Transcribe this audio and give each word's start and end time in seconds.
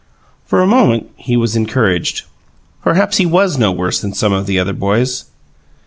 For 0.47 0.61
a 0.61 0.65
moment 0.65 1.11
he 1.15 1.37
was 1.37 1.55
encouraged: 1.55 2.23
perhaps 2.81 3.17
he 3.17 3.25
was 3.27 3.59
no 3.59 3.71
worse 3.71 4.01
than 4.01 4.13
some 4.15 4.33
of 4.33 4.47
the 4.47 4.57
other 4.57 4.73
boys. 4.73 5.25